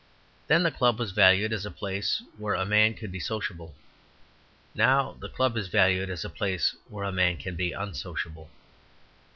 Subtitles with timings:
[0.47, 3.75] Then the club was valued as a place where a man could be sociable.
[4.73, 8.49] Now the club is valued as a place where a man can be unsociable.